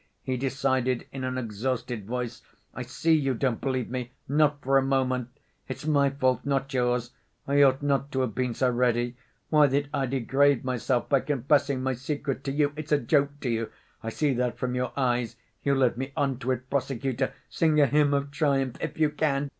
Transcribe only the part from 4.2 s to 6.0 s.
Not for a moment! It's